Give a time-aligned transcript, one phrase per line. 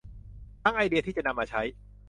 [0.63, 1.61] ทั้งไอเดียที่จะนำมาใช้